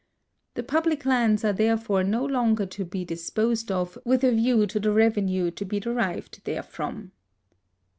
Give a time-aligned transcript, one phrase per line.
[0.55, 4.79] The public lands are therefore ho longer to be disposed of with a view to
[4.79, 7.11] the revenue to be derived therefrom.